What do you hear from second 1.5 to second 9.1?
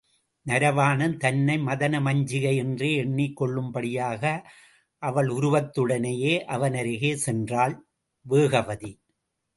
மதனமஞ்சிகை என்றே எண்ணிக் கொள்ளும்படியாக, அவளுருவத்துடனேயே அவனருகே சென்றாள் வேகவதி.